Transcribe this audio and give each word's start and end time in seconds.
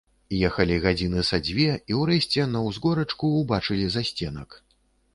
Ехалі 0.47 0.77
гадзіны 0.85 1.25
са 1.29 1.39
дзве, 1.49 1.69
і 1.93 1.99
ўрэшце 2.01 2.49
на 2.57 2.65
ўзгорачку 2.71 3.33
ўбачылі 3.41 3.85
засценак. 3.99 4.61